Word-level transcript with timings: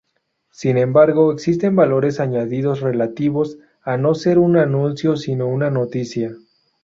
Sin 0.49 0.79
embargo, 0.79 1.31
existen 1.31 1.75
valores 1.75 2.19
añadidos 2.19 2.79
relativos 2.79 3.59
a 3.83 3.97
no 3.97 4.15
ser 4.15 4.39
un 4.39 4.57
anuncio 4.57 5.15
sino 5.15 5.45
una 5.45 5.69
noticia. 5.69 6.35